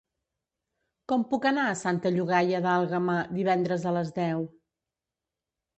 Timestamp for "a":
1.73-1.77, 3.93-3.97